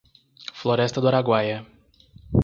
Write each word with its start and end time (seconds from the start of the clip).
Floresta 0.59 0.99
do 1.01 1.07
Araguaia 1.11 1.57